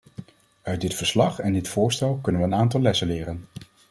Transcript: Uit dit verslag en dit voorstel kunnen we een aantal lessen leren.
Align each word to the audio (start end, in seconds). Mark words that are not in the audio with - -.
Uit 0.61 0.81
dit 0.81 0.93
verslag 0.93 1.39
en 1.39 1.53
dit 1.53 1.67
voorstel 1.67 2.19
kunnen 2.21 2.41
we 2.41 2.47
een 2.47 2.53
aantal 2.59 2.81
lessen 2.81 3.07
leren. 3.07 3.45